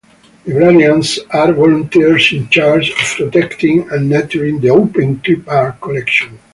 [0.47, 2.95] Librarians are volunteers in charge of
[3.31, 6.39] protecting and nurturing the Open Clipart collection.